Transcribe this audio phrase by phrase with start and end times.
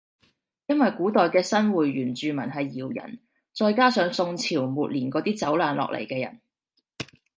[0.65, 3.19] 因為古代嘅新會原住民係瑤人
[3.53, 6.39] 再加上宋朝末年嗰啲走難落嚟嘅人